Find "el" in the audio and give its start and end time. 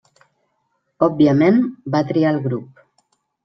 2.37-2.43